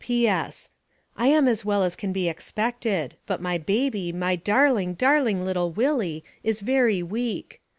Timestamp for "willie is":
5.73-6.61